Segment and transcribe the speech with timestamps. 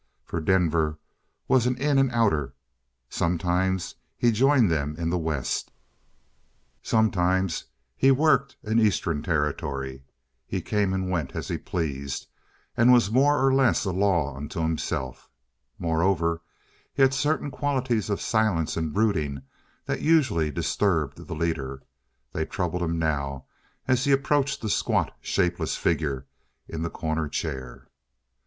[0.25, 0.97] For Denver
[1.47, 2.55] was an "in and outer."
[3.07, 5.71] Sometimes he joined them in the West;
[6.81, 10.01] sometimes he "worked" an Eastern territory.
[10.47, 12.25] He came and went as he pleased,
[12.75, 15.29] and was more or less a law to himself.
[15.77, 16.41] Moreover,
[16.91, 19.43] he had certain qualities of silence and brooding
[19.85, 21.83] that usually disturbed the leader.
[22.33, 23.45] They troubled him now
[23.87, 26.25] as he approached the squat, shapeless figure
[26.67, 27.87] in the corner chair.